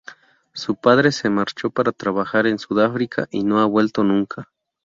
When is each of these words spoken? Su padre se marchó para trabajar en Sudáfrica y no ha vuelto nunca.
Su 0.55 0.77
padre 0.77 1.11
se 1.11 1.29
marchó 1.29 1.69
para 1.69 1.91
trabajar 1.91 2.47
en 2.47 2.57
Sudáfrica 2.57 3.27
y 3.29 3.43
no 3.43 3.59
ha 3.59 3.67
vuelto 3.67 4.03
nunca. 4.03 4.49